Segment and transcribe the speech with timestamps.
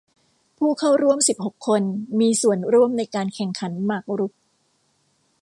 [0.57, 1.83] ผู้เข้าร่วมสิบหกคน
[2.19, 4.33] มีส่วนร่วมในการแข่งขันหมากรุก